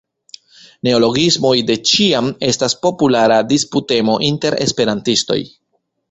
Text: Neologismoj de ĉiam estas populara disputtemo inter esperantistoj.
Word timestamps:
Neologismoj 0.87 1.51
de 1.67 1.75
ĉiam 1.89 2.31
estas 2.47 2.75
populara 2.85 3.37
disputtemo 3.51 4.15
inter 4.31 4.57
esperantistoj. 4.67 5.39